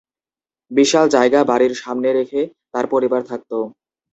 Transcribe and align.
বিশাল 0.71 1.05
জায়গা 1.15 1.39
বাড়ীর 1.43 1.73
সামনে 1.81 2.09
রেখে 2.13 2.41
তার 2.73 2.85
পরিবার 2.93 3.21
থাকতো। 3.29 3.57